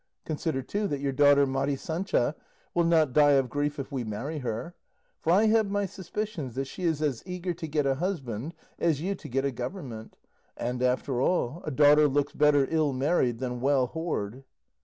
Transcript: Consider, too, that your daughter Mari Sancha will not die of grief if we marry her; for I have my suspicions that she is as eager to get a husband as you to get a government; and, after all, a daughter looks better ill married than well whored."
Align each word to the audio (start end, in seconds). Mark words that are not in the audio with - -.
Consider, 0.25 0.63
too, 0.63 0.87
that 0.87 0.99
your 0.99 1.11
daughter 1.11 1.45
Mari 1.45 1.75
Sancha 1.75 2.33
will 2.73 2.85
not 2.85 3.13
die 3.13 3.33
of 3.33 3.51
grief 3.51 3.77
if 3.77 3.91
we 3.91 4.03
marry 4.03 4.39
her; 4.39 4.73
for 5.21 5.31
I 5.31 5.45
have 5.45 5.69
my 5.69 5.85
suspicions 5.85 6.55
that 6.55 6.65
she 6.65 6.85
is 6.85 7.03
as 7.03 7.21
eager 7.23 7.53
to 7.53 7.67
get 7.67 7.85
a 7.85 7.93
husband 7.93 8.55
as 8.79 8.99
you 8.99 9.13
to 9.13 9.29
get 9.29 9.45
a 9.45 9.51
government; 9.51 10.17
and, 10.57 10.81
after 10.81 11.21
all, 11.21 11.61
a 11.65 11.69
daughter 11.69 12.07
looks 12.07 12.33
better 12.33 12.65
ill 12.71 12.93
married 12.93 13.37
than 13.37 13.61
well 13.61 13.89
whored." 13.89 14.41